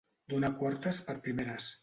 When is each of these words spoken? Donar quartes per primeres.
Donar 0.33 0.49
quartes 0.61 1.03
per 1.11 1.17
primeres. 1.29 1.71